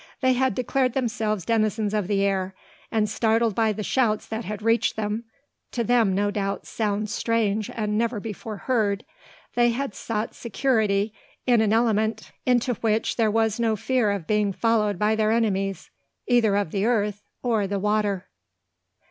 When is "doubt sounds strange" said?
6.31-7.69